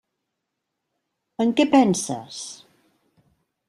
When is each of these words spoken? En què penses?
En 1.45 1.55
què 1.61 1.69
penses? 1.77 2.43